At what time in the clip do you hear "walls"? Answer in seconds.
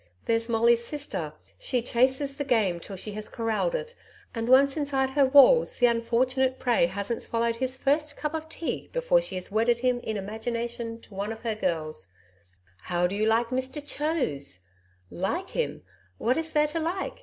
5.27-5.73